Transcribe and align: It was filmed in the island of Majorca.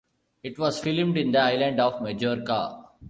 It 0.41 0.57
was 0.57 0.79
filmed 0.79 1.15
in 1.15 1.31
the 1.31 1.37
island 1.39 1.79
of 1.79 2.01
Majorca. 2.01 2.87